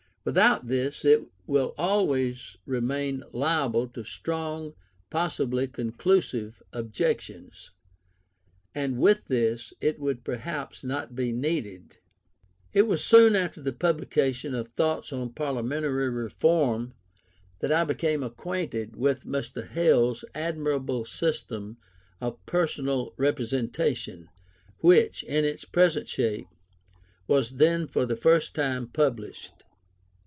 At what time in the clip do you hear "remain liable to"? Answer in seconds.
2.67-4.03